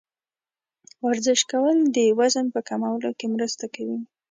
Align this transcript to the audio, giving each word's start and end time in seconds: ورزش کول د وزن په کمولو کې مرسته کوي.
ورزش 1.07 1.41
کول 1.51 1.77
د 1.95 1.97
وزن 2.19 2.45
په 2.53 2.59
کمولو 2.69 3.09
کې 3.19 3.25
مرسته 3.35 3.65
کوي. 3.75 3.99